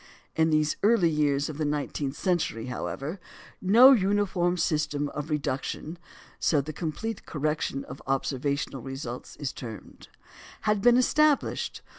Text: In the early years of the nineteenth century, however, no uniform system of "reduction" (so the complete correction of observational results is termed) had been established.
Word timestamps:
In 0.35 0.49
the 0.49 0.65
early 0.81 1.11
years 1.11 1.47
of 1.47 1.59
the 1.59 1.63
nineteenth 1.63 2.15
century, 2.17 2.65
however, 2.65 3.19
no 3.61 3.91
uniform 3.91 4.57
system 4.57 5.09
of 5.09 5.29
"reduction" 5.29 5.99
(so 6.39 6.59
the 6.59 6.73
complete 6.73 7.27
correction 7.27 7.85
of 7.85 8.01
observational 8.07 8.81
results 8.81 9.35
is 9.35 9.53
termed) 9.53 10.07
had 10.61 10.81
been 10.81 10.97
established. 10.97 11.83